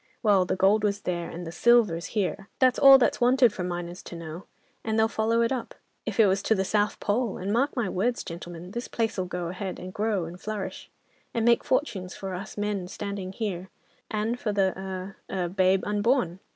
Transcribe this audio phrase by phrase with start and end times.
[0.23, 4.01] Well, the gold was there, and the silver's here; that's all that's wanted for miners
[4.05, 4.45] to know,
[4.83, 5.75] and they'll follow it up,
[6.07, 9.49] if it was to the South Pole; and mark my words, gentlemen, this place'll go
[9.49, 10.89] ahead, and grow and flourish,
[11.35, 13.69] and make fortunes for us men standing here,
[14.09, 16.39] and for the er—er—babe unborn."